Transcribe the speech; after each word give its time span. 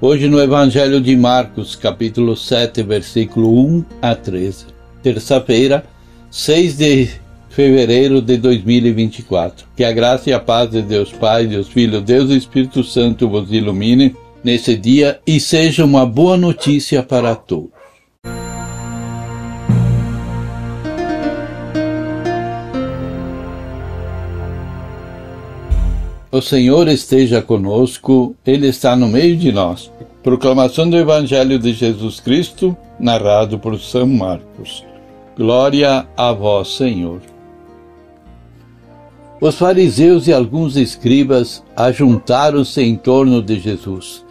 hoje 0.00 0.28
no 0.28 0.40
Evangelho 0.40 1.00
de 1.00 1.16
Marcos, 1.16 1.74
capítulo 1.74 2.36
7, 2.36 2.82
versículo 2.82 3.52
1 3.58 3.84
a 4.00 4.14
13. 4.14 4.66
Terça-feira, 5.02 5.84
6 6.30 6.76
de 6.76 7.08
fevereiro 7.48 8.22
de 8.22 8.36
2024. 8.36 9.66
Que 9.76 9.84
a 9.84 9.92
graça 9.92 10.30
e 10.30 10.32
a 10.32 10.40
paz 10.40 10.70
de 10.70 10.82
Deus 10.82 11.12
Pai, 11.12 11.46
Deus 11.46 11.68
Filho, 11.68 12.00
Deus 12.00 12.30
e 12.30 12.36
Espírito 12.36 12.84
Santo 12.84 13.28
vos 13.28 13.52
ilumine 13.52 14.14
nesse 14.44 14.76
dia 14.76 15.18
e 15.26 15.40
seja 15.40 15.84
uma 15.84 16.06
boa 16.06 16.36
notícia 16.36 17.02
para 17.02 17.34
todos. 17.34 17.77
O 26.38 26.40
Senhor 26.40 26.86
esteja 26.86 27.42
conosco, 27.42 28.32
Ele 28.46 28.68
está 28.68 28.94
no 28.94 29.08
meio 29.08 29.36
de 29.36 29.50
nós. 29.50 29.90
Proclamação 30.22 30.88
do 30.88 30.96
Evangelho 30.96 31.58
de 31.58 31.72
Jesus 31.72 32.20
Cristo, 32.20 32.76
narrado 32.96 33.58
por 33.58 33.76
São 33.80 34.06
Marcos. 34.06 34.84
Glória 35.36 36.06
a 36.16 36.32
vós, 36.32 36.68
Senhor. 36.76 37.20
Os 39.40 39.56
fariseus 39.56 40.28
e 40.28 40.32
alguns 40.32 40.76
escribas 40.76 41.60
ajuntaram-se 41.74 42.80
em 42.82 42.94
torno 42.94 43.42
de 43.42 43.58
Jesus 43.58 44.24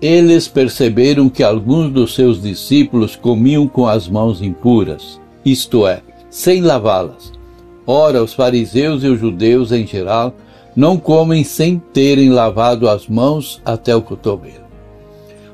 eles 0.00 0.46
perceberam 0.46 1.28
que 1.28 1.42
alguns 1.42 1.90
dos 1.90 2.14
seus 2.14 2.40
discípulos 2.40 3.16
comiam 3.16 3.66
com 3.66 3.88
as 3.88 4.08
mãos 4.08 4.40
impuras, 4.40 5.20
isto 5.44 5.88
é, 5.88 6.02
sem 6.30 6.60
lavá-las. 6.60 7.32
Ora, 7.84 8.22
os 8.22 8.32
fariseus 8.32 9.02
e 9.02 9.08
os 9.08 9.18
judeus 9.18 9.72
em 9.72 9.84
geral 9.84 10.32
não 10.74 10.96
comem 10.96 11.44
sem 11.44 11.78
terem 11.78 12.30
lavado 12.30 12.88
as 12.88 13.06
mãos 13.06 13.60
até 13.64 13.94
o 13.94 14.02
cotovelo. 14.02 14.68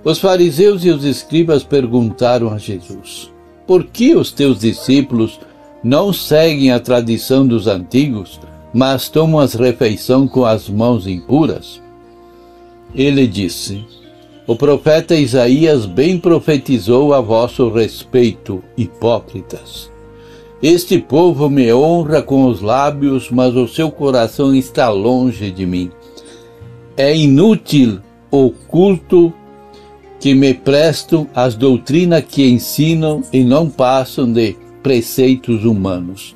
Os 0.04 0.18
fariseus 0.18 0.84
e 0.84 0.90
os 0.90 1.04
escribas 1.04 1.62
perguntaram 1.62 2.52
a 2.52 2.58
Jesus: 2.58 3.30
Por 3.66 3.84
que 3.84 4.14
os 4.14 4.30
teus 4.30 4.60
discípulos 4.60 5.40
não 5.82 6.12
seguem 6.12 6.72
a 6.72 6.80
tradição 6.80 7.46
dos 7.46 7.66
antigos, 7.66 8.40
mas 8.72 9.08
tomam 9.08 9.40
as 9.40 9.54
refeições 9.54 10.30
com 10.30 10.44
as 10.44 10.68
mãos 10.68 11.06
impuras? 11.06 11.80
Ele 12.94 13.26
disse: 13.26 13.84
o 14.46 14.54
profeta 14.54 15.16
Isaías 15.16 15.86
bem 15.86 16.18
profetizou 16.18 17.14
a 17.14 17.20
vosso 17.22 17.70
respeito, 17.70 18.62
hipócritas. 18.76 19.90
Este 20.64 20.98
povo 20.98 21.50
me 21.50 21.70
honra 21.74 22.22
com 22.22 22.46
os 22.46 22.62
lábios, 22.62 23.30
mas 23.30 23.54
o 23.54 23.68
seu 23.68 23.90
coração 23.90 24.54
está 24.54 24.88
longe 24.88 25.50
de 25.50 25.66
mim. 25.66 25.90
É 26.96 27.14
inútil 27.14 28.00
o 28.30 28.48
culto 28.50 29.30
que 30.18 30.32
me 30.32 30.54
prestam 30.54 31.28
às 31.34 31.54
doutrinas 31.54 32.24
que 32.26 32.48
ensinam 32.48 33.22
e 33.30 33.44
não 33.44 33.68
passam 33.68 34.33
de 34.33 34.56
preceitos 34.83 35.66
humanos. 35.66 36.34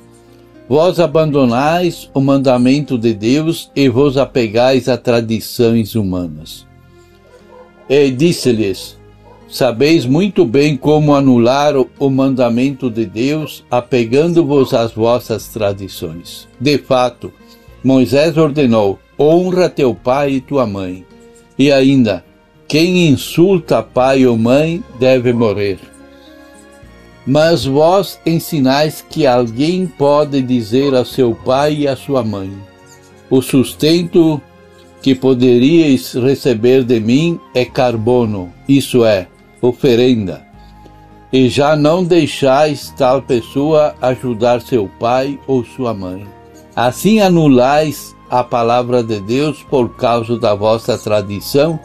Vós 0.69 0.99
abandonais 0.99 2.07
o 2.13 2.21
mandamento 2.21 2.99
de 2.99 3.15
Deus 3.15 3.71
e 3.75 3.89
vos 3.89 4.15
apegais 4.15 4.87
a 4.87 4.95
tradições 4.95 5.95
humanas. 5.95 6.67
E 7.89 8.11
disse-lhes: 8.11 8.98
Sabeis 9.49 10.05
muito 10.05 10.45
bem 10.45 10.77
como 10.77 11.15
anular 11.15 11.73
o 11.75 12.09
mandamento 12.09 12.87
de 12.89 13.03
Deus, 13.03 13.63
apegando-vos 13.69 14.75
às 14.75 14.91
vossas 14.91 15.47
tradições. 15.47 16.47
De 16.61 16.77
fato, 16.77 17.33
Moisés 17.83 18.37
ordenou: 18.37 18.99
honra 19.19 19.67
teu 19.67 19.95
pai 19.95 20.33
e 20.33 20.41
tua 20.41 20.67
mãe. 20.67 21.03
E 21.57 21.71
ainda, 21.71 22.23
quem 22.67 23.07
insulta 23.07 23.81
pai 23.81 24.23
ou 24.27 24.37
mãe 24.37 24.83
deve 24.99 25.33
morrer. 25.33 25.79
Mas 27.25 27.65
vós 27.65 28.19
ensinais 28.25 29.03
que 29.09 29.25
alguém 29.25 29.87
pode 29.87 30.43
dizer 30.43 30.93
a 30.93 31.03
seu 31.03 31.33
pai 31.33 31.73
e 31.79 31.87
a 31.87 31.95
sua 31.95 32.23
mãe: 32.23 32.51
O 33.31 33.41
sustento 33.41 34.39
que 35.01 35.15
poderíeis 35.15 36.13
receber 36.13 36.83
de 36.83 36.99
mim 36.99 37.39
é 37.55 37.65
carbono, 37.65 38.53
isso 38.67 39.05
é, 39.05 39.27
oferenda. 39.61 40.45
E 41.31 41.47
já 41.47 41.75
não 41.75 42.03
deixais 42.03 42.93
tal 42.97 43.21
pessoa 43.21 43.95
ajudar 44.01 44.61
seu 44.61 44.89
pai 44.99 45.39
ou 45.45 45.63
sua 45.63 45.93
mãe. 45.93 46.25
Assim 46.75 47.19
anulais 47.19 48.15
a 48.29 48.43
palavra 48.43 49.03
de 49.03 49.19
Deus 49.19 49.63
por 49.63 49.95
causa 49.95 50.37
da 50.37 50.53
vossa 50.55 50.97
tradição, 50.97 51.79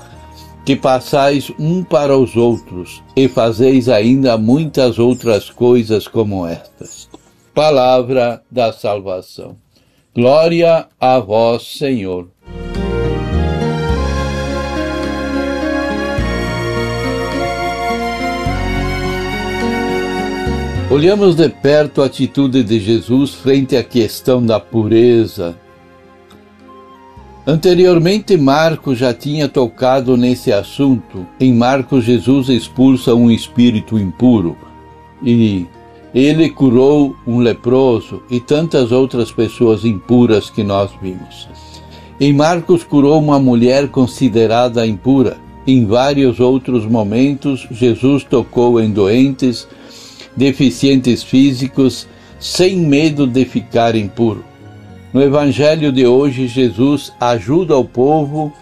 que 0.64 0.76
passais 0.76 1.50
um 1.58 1.82
para 1.84 2.16
os 2.16 2.36
outros, 2.36 3.02
e 3.14 3.28
fazeis 3.28 3.88
ainda 3.88 4.38
muitas 4.38 4.98
outras 4.98 5.50
coisas 5.50 6.08
como 6.08 6.46
estas. 6.46 7.08
Palavra 7.54 8.42
da 8.50 8.72
salvação. 8.72 9.56
Glória 10.14 10.86
a 11.00 11.18
vós, 11.18 11.76
Senhor. 11.76 12.28
Olhamos 20.94 21.34
de 21.34 21.48
perto 21.48 22.02
a 22.02 22.06
atitude 22.06 22.62
de 22.62 22.78
Jesus 22.78 23.34
frente 23.34 23.76
à 23.76 23.82
questão 23.82 24.40
da 24.40 24.60
pureza. 24.60 25.56
Anteriormente, 27.44 28.36
Marcos 28.36 28.98
já 28.98 29.12
tinha 29.12 29.48
tocado 29.48 30.16
nesse 30.16 30.52
assunto. 30.52 31.26
Em 31.40 31.52
Marcos, 31.52 32.04
Jesus 32.04 32.48
expulsa 32.48 33.12
um 33.12 33.28
espírito 33.28 33.98
impuro 33.98 34.56
e 35.20 35.66
ele 36.14 36.48
curou 36.48 37.16
um 37.26 37.40
leproso 37.40 38.22
e 38.30 38.38
tantas 38.38 38.92
outras 38.92 39.32
pessoas 39.32 39.84
impuras 39.84 40.48
que 40.48 40.62
nós 40.62 40.92
vimos. 41.02 41.48
Em 42.20 42.32
Marcos, 42.32 42.84
curou 42.84 43.18
uma 43.18 43.40
mulher 43.40 43.88
considerada 43.88 44.86
impura. 44.86 45.38
Em 45.66 45.86
vários 45.86 46.38
outros 46.38 46.86
momentos, 46.86 47.66
Jesus 47.68 48.22
tocou 48.22 48.80
em 48.80 48.92
doentes 48.92 49.66
deficientes 50.36 51.22
físicos, 51.22 52.06
sem 52.38 52.76
medo 52.76 53.26
de 53.26 53.44
ficar 53.44 53.94
impuro. 53.94 54.44
No 55.12 55.22
Evangelho 55.22 55.92
de 55.92 56.06
hoje, 56.06 56.48
Jesus 56.48 57.12
ajuda 57.20 57.76
o 57.76 57.84
povo 57.84 58.52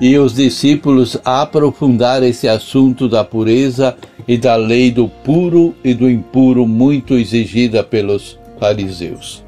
e 0.00 0.16
os 0.16 0.34
discípulos 0.34 1.18
a 1.24 1.42
aprofundar 1.42 2.22
esse 2.22 2.46
assunto 2.46 3.08
da 3.08 3.24
pureza 3.24 3.96
e 4.26 4.36
da 4.36 4.54
lei 4.54 4.90
do 4.90 5.08
puro 5.08 5.74
e 5.82 5.92
do 5.94 6.08
impuro, 6.08 6.66
muito 6.66 7.14
exigida 7.14 7.82
pelos 7.82 8.38
fariseus. 8.60 9.42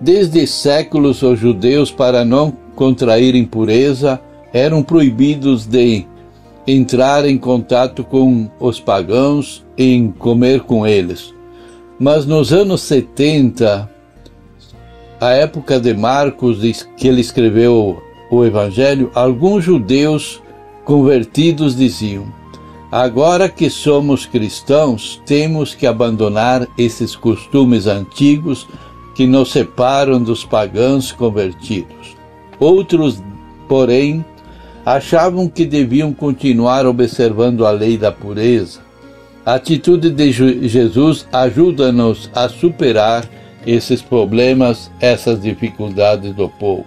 Desde 0.00 0.46
séculos, 0.46 1.22
os 1.22 1.38
judeus, 1.38 1.90
para 1.90 2.24
não 2.24 2.52
contrair 2.74 3.34
impureza, 3.34 4.20
eram 4.52 4.82
proibidos 4.82 5.66
de 5.66 6.06
entrar 6.70 7.24
em 7.24 7.38
contato 7.38 8.04
com 8.04 8.50
os 8.60 8.78
pagãos 8.78 9.64
em 9.76 10.10
comer 10.10 10.60
com 10.60 10.86
eles. 10.86 11.34
Mas 11.98 12.26
nos 12.26 12.52
anos 12.52 12.82
70, 12.82 13.90
a 15.18 15.30
época 15.30 15.80
de 15.80 15.94
Marcos, 15.94 16.86
que 16.96 17.08
ele 17.08 17.22
escreveu 17.22 18.02
o 18.30 18.44
Evangelho, 18.44 19.10
alguns 19.14 19.64
judeus 19.64 20.42
convertidos 20.84 21.74
diziam: 21.74 22.26
Agora 22.92 23.48
que 23.48 23.70
somos 23.70 24.26
cristãos, 24.26 25.22
temos 25.24 25.74
que 25.74 25.86
abandonar 25.86 26.68
esses 26.76 27.16
costumes 27.16 27.86
antigos 27.86 28.68
que 29.14 29.26
nos 29.26 29.50
separam 29.50 30.22
dos 30.22 30.44
pagãos 30.44 31.12
convertidos. 31.12 32.16
Outros, 32.60 33.22
porém, 33.66 34.24
achavam 34.96 35.48
que 35.48 35.66
deviam 35.66 36.14
continuar 36.14 36.86
observando 36.86 37.66
a 37.66 37.70
lei 37.70 37.98
da 37.98 38.10
pureza. 38.10 38.80
A 39.44 39.54
atitude 39.54 40.10
de 40.10 40.32
Jesus 40.32 41.28
ajuda-nos 41.30 42.30
a 42.34 42.48
superar 42.48 43.28
esses 43.66 44.00
problemas, 44.00 44.90
essas 44.98 45.42
dificuldades 45.42 46.34
do 46.34 46.48
povo. 46.48 46.86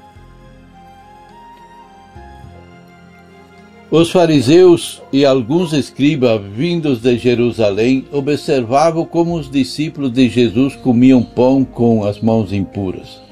Os 3.92 4.09
fariseus 4.09 5.00
e 5.13 5.24
alguns 5.24 5.71
escribas 5.71 6.42
vindos 6.56 7.01
de 7.01 7.19
Jerusalém 7.19 8.06
observavam 8.12 9.06
como 9.06 9.36
os 9.36 9.51
discípulos 9.51 10.12
de 10.12 10.27
Jesus 10.27 10.75
comiam 10.75 11.21
pão 11.21 11.63
com 11.63 12.03
as 12.03 12.19
mãos 12.19 12.51
impuras. 12.51 13.31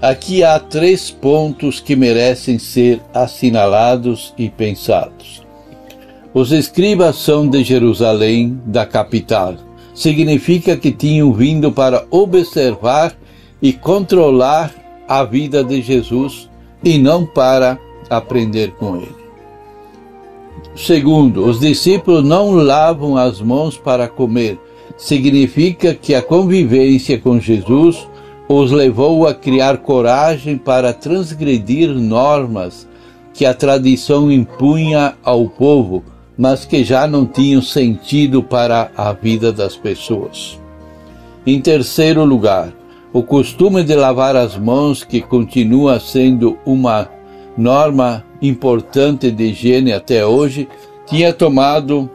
Aqui 0.00 0.44
há 0.44 0.60
três 0.60 1.10
pontos 1.10 1.80
que 1.80 1.96
merecem 1.96 2.56
ser 2.56 3.00
assinalados 3.12 4.32
e 4.38 4.48
pensados. 4.48 5.42
Os 6.32 6.52
escribas 6.52 7.16
são 7.16 7.48
de 7.48 7.64
Jerusalém, 7.64 8.60
da 8.64 8.86
capital. 8.86 9.56
Significa 9.92 10.76
que 10.76 10.92
tinham 10.92 11.32
vindo 11.32 11.72
para 11.72 12.06
observar 12.12 13.16
e 13.60 13.72
controlar 13.72 14.72
a 15.08 15.24
vida 15.24 15.64
de 15.64 15.82
Jesus 15.82 16.48
e 16.84 16.96
não 16.96 17.26
para 17.26 17.76
aprender 18.08 18.70
com 18.76 18.98
ele. 18.98 19.16
Segundo, 20.76 21.44
os 21.44 21.58
discípulos 21.58 22.22
não 22.22 22.52
lavam 22.52 23.16
as 23.16 23.40
mãos 23.40 23.76
para 23.76 24.06
comer. 24.06 24.60
Significa 24.96 25.92
que 25.92 26.14
a 26.14 26.22
convivência 26.22 27.18
com 27.18 27.40
Jesus 27.40 28.06
os 28.48 28.72
levou 28.72 29.26
a 29.26 29.34
criar 29.34 29.78
coragem 29.78 30.56
para 30.56 30.94
transgredir 30.94 31.90
normas 31.90 32.88
que 33.34 33.44
a 33.44 33.52
tradição 33.52 34.32
impunha 34.32 35.14
ao 35.22 35.46
povo, 35.46 36.02
mas 36.36 36.64
que 36.64 36.82
já 36.82 37.06
não 37.06 37.26
tinham 37.26 37.60
sentido 37.60 38.42
para 38.42 38.90
a 38.96 39.12
vida 39.12 39.52
das 39.52 39.76
pessoas. 39.76 40.58
Em 41.46 41.60
terceiro 41.60 42.24
lugar, 42.24 42.72
o 43.12 43.22
costume 43.22 43.84
de 43.84 43.94
lavar 43.94 44.34
as 44.34 44.56
mãos, 44.56 45.04
que 45.04 45.20
continua 45.20 46.00
sendo 46.00 46.58
uma 46.64 47.08
norma 47.56 48.24
importante 48.40 49.30
de 49.30 49.44
higiene 49.44 49.92
até 49.92 50.24
hoje, 50.24 50.68
tinha 51.06 51.32
tomado 51.32 52.08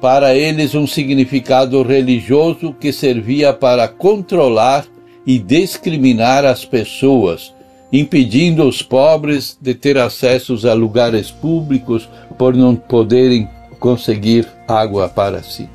para 0.00 0.34
eles 0.34 0.74
um 0.74 0.86
significado 0.86 1.82
religioso 1.82 2.74
que 2.78 2.92
servia 2.92 3.52
para 3.52 3.88
controlar 3.88 4.84
e 5.28 5.38
discriminar 5.38 6.46
as 6.46 6.64
pessoas, 6.64 7.52
impedindo 7.92 8.66
os 8.66 8.80
pobres 8.80 9.58
de 9.60 9.74
ter 9.74 9.98
acessos 9.98 10.64
a 10.64 10.72
lugares 10.72 11.30
públicos 11.30 12.08
por 12.38 12.54
não 12.54 12.74
poderem 12.74 13.46
conseguir 13.78 14.48
água 14.66 15.06
para 15.06 15.42
si. 15.42 15.68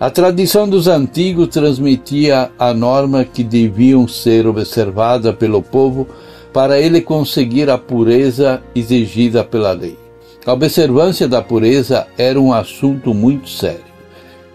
A 0.00 0.08
tradição 0.08 0.66
dos 0.66 0.88
antigos 0.88 1.48
transmitia 1.48 2.50
a 2.58 2.72
norma 2.72 3.22
que 3.22 3.44
deviam 3.44 4.08
ser 4.08 4.46
observada 4.46 5.30
pelo 5.30 5.62
povo 5.62 6.08
para 6.50 6.80
ele 6.80 7.02
conseguir 7.02 7.68
a 7.68 7.76
pureza 7.76 8.62
exigida 8.74 9.44
pela 9.44 9.72
lei. 9.72 9.98
A 10.46 10.54
observância 10.54 11.28
da 11.28 11.42
pureza 11.42 12.06
era 12.16 12.40
um 12.40 12.50
assunto 12.50 13.12
muito 13.12 13.50
sério. 13.50 13.84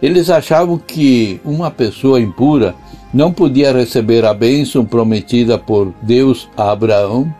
Eles 0.02 0.32
achavam 0.32 0.80
que 0.80 1.40
uma 1.46 1.70
pessoa 1.70 2.20
impura 2.20 2.74
não 3.14 3.32
podia 3.32 3.72
receber 3.72 4.26
a 4.26 4.34
bênção 4.34 4.86
prometida 4.86 5.58
por 5.58 5.94
Deus 6.02 6.50
a 6.56 6.72
Abraão. 6.72 7.34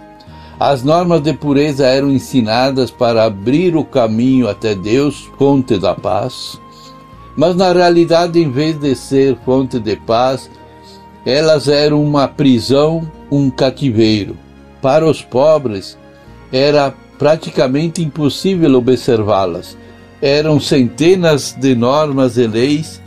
As 0.60 0.84
normas 0.84 1.22
de 1.22 1.34
pureza 1.34 1.86
eram 1.86 2.12
ensinadas 2.12 2.92
para 2.92 3.24
abrir 3.24 3.76
o 3.76 3.86
caminho 3.86 4.50
até 4.50 4.76
Deus, 4.76 5.30
fonte 5.38 5.78
da 5.78 5.96
paz. 5.96 6.60
Mas 7.38 7.56
na 7.56 7.72
realidade, 7.72 8.40
em 8.40 8.52
vez 8.52 8.78
de 8.78 8.94
ser 8.96 9.38
fonte 9.46 9.80
de 9.80 9.96
paz, 9.96 10.50
elas 11.26 11.68
eram 11.68 12.04
uma 12.04 12.28
prisão, 12.28 13.10
um 13.32 13.50
cativeiro. 13.50 14.36
Para 14.82 15.06
os 15.06 15.22
pobres, 15.22 15.98
era 16.52 16.94
praticamente 17.18 18.04
impossível 18.04 18.76
observá-las. 18.76 19.78
Eram 20.22 20.60
centenas 20.60 21.56
de 21.58 21.76
normas 21.76 22.38
e 22.38 22.48
leis, 22.48 23.02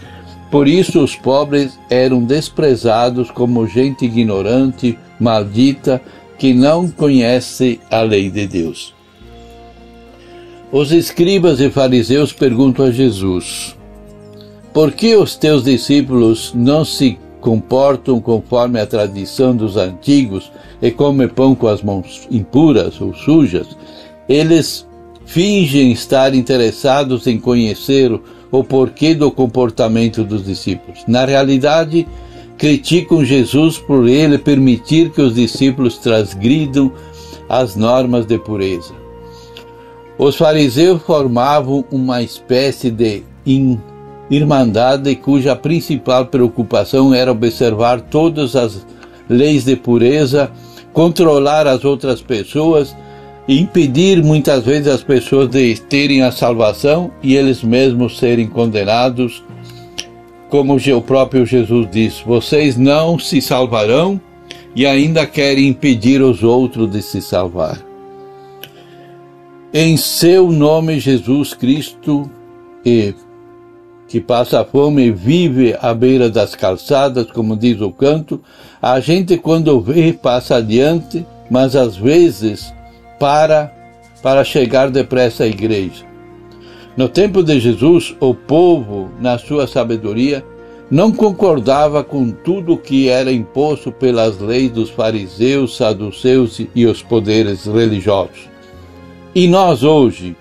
por 0.53 0.69
isso 0.69 1.03
os 1.03 1.17
pobres 1.17 1.79
eram 1.89 2.23
desprezados 2.23 3.31
como 3.31 3.67
gente 3.67 4.05
ignorante, 4.05 4.99
maldita, 5.19 5.99
que 6.39 6.53
não 6.53 6.91
conhece 6.91 7.81
a 7.91 8.03
lei 8.03 8.29
de 8.29 8.47
Deus. 8.47 8.95
Os 10.71 10.93
escribas 10.93 11.59
e 11.59 11.71
fariseus 11.71 12.35
perguntam 12.35 12.85
a 12.85 12.91
Jesus: 12.91 13.75
Por 14.75 14.93
que 14.93 15.17
os 15.17 15.37
teus 15.37 15.65
discípulos 15.65 16.53
não 16.55 16.85
se 16.85 17.19
comportam 17.41 18.21
conforme 18.21 18.79
a 18.79 18.87
tradição 18.87 19.57
dos 19.57 19.79
antigos 19.79 20.53
e 20.83 20.91
comem 20.91 21.29
pão 21.29 21.55
com 21.55 21.67
as 21.67 21.83
mãos 21.83 22.29
impuras 22.31 23.01
ou 23.01 23.15
sujas, 23.15 23.69
eles 24.29 24.87
fingem 25.25 25.93
estar 25.93 26.35
interessados 26.35 27.27
em 27.27 27.39
conhecer 27.39 28.13
o 28.13 28.23
porquê 28.61 29.15
do 29.15 29.31
comportamento 29.31 30.25
dos 30.25 30.45
discípulos. 30.45 31.05
Na 31.07 31.25
realidade, 31.25 32.07
criticam 32.59 33.25
Jesus 33.25 33.79
por 33.79 34.09
ele 34.09 34.37
permitir 34.37 35.11
que 35.11 35.23
os 35.23 35.35
discípulos 35.35 35.97
transgridam 35.99 36.93
as 37.49 37.77
normas 37.77 38.27
de 38.27 38.39
pureza. 38.39 38.93
Os 40.19 40.37
fariseus 40.37 41.01
formavam 41.03 41.85
uma 41.91 42.23
espécie 42.23 42.91
de 42.91 43.23
irmandade 44.31 45.15
cuja 45.17 45.57
principal 45.57 46.27
preocupação 46.27 47.15
era 47.15 47.33
observar 47.33 48.01
todas 48.03 48.55
as 48.55 48.87
leis 49.29 49.65
de 49.65 49.77
pureza, 49.77 50.51
controlar 50.93 51.67
as 51.67 51.85
outras 51.85 52.21
pessoas 52.21 52.95
impedir 53.49 54.23
muitas 54.23 54.65
vezes 54.65 54.89
as 54.89 55.03
pessoas 55.03 55.49
de 55.49 55.75
terem 55.81 56.23
a 56.23 56.31
salvação 56.31 57.11
e 57.23 57.37
eles 57.37 57.63
mesmos 57.63 58.19
serem 58.19 58.47
condenados. 58.47 59.43
Como 60.49 60.77
o 60.77 61.03
próprio 61.03 61.47
Jesus 61.47 61.89
disse: 61.91 62.23
vocês 62.25 62.77
não 62.77 63.19
se 63.19 63.41
salvarão 63.41 64.21
e 64.75 64.87
ainda 64.87 65.27
querem 65.27 65.69
impedir 65.69 66.23
os 66.23 66.43
outros 66.43 66.91
de 66.91 67.03
se 67.03 67.21
salvar. 67.21 67.79
Em 69.73 69.97
seu 69.97 70.53
nome, 70.53 71.01
Jesus 71.01 71.55
Cristo, 71.55 72.31
e 72.85 73.15
que 74.07 74.21
passa 74.21 74.63
fome 74.63 75.07
e 75.07 75.11
vive 75.11 75.75
à 75.81 75.95
beira 75.95 76.29
das 76.29 76.55
calçadas, 76.55 77.31
como 77.31 77.57
diz 77.57 77.81
o 77.81 77.91
canto, 77.91 78.43
a 78.81 79.01
gente 79.01 79.39
quando 79.39 79.81
vê 79.81 80.13
passa 80.13 80.57
adiante, 80.57 81.25
mas 81.51 81.75
às 81.75 81.97
vezes 81.97 82.75
para 83.23 83.73
para 84.21 84.43
chegar 84.43 84.91
depressa 84.91 85.45
à 85.45 85.47
igreja. 85.47 86.05
No 86.97 87.09
tempo 87.09 87.41
de 87.41 87.61
Jesus, 87.61 88.17
o 88.19 88.35
povo, 88.35 89.11
na 89.21 89.39
sua 89.39 89.69
sabedoria, 89.69 90.45
não 90.91 91.13
concordava 91.13 92.03
com 92.03 92.33
tudo 92.33 92.77
que 92.77 93.09
era 93.09 93.33
imposto 93.33 93.93
pelas 93.93 94.41
leis 94.41 94.73
dos 94.73 94.91
fariseus, 94.91 95.77
saduceus 95.77 96.61
e 96.75 96.85
os 96.85 97.01
poderes 97.01 97.65
religiosos. 97.65 98.49
E 99.33 99.47
nós 99.47 99.85
hoje, 99.85 100.37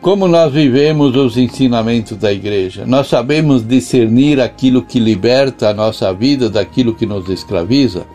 como 0.00 0.28
nós 0.28 0.52
vivemos 0.52 1.16
os 1.16 1.36
ensinamentos 1.36 2.16
da 2.16 2.32
igreja, 2.32 2.86
nós 2.86 3.08
sabemos 3.08 3.66
discernir 3.66 4.40
aquilo 4.40 4.82
que 4.82 5.00
liberta 5.00 5.70
a 5.70 5.74
nossa 5.74 6.14
vida 6.14 6.48
daquilo 6.48 6.94
que 6.94 7.06
nos 7.06 7.28
escraviza. 7.28 8.06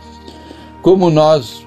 Como 0.81 1.09
nós 1.09 1.66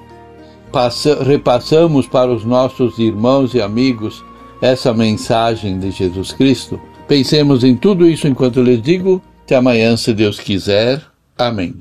passa, 0.71 1.23
repassamos 1.23 2.07
para 2.07 2.31
os 2.31 2.45
nossos 2.45 2.97
irmãos 2.97 3.53
e 3.53 3.61
amigos 3.61 4.23
essa 4.61 4.93
mensagem 4.93 5.79
de 5.79 5.91
Jesus 5.91 6.31
Cristo. 6.31 6.79
Pensemos 7.07 7.63
em 7.63 7.75
tudo 7.75 8.07
isso 8.07 8.27
enquanto 8.27 8.61
lhes 8.61 8.81
digo. 8.81 9.21
Até 9.43 9.55
amanhã, 9.55 9.97
se 9.97 10.13
Deus 10.13 10.39
quiser. 10.39 11.01
Amém. 11.37 11.73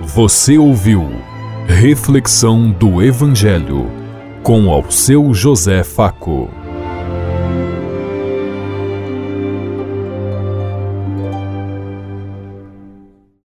Você 0.00 0.58
ouviu 0.58 1.08
Reflexão 1.68 2.70
do 2.72 3.00
Evangelho 3.00 3.88
com 4.42 4.70
ao 4.70 4.90
seu 4.90 5.32
José 5.32 5.84
Faco. 5.84 6.50